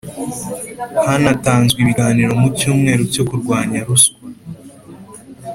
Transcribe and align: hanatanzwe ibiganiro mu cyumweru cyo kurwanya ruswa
hanatanzwe 1.07 1.77
ibiganiro 1.81 2.31
mu 2.41 2.47
cyumweru 2.57 3.03
cyo 3.13 3.23
kurwanya 3.29 3.79
ruswa 3.87 4.17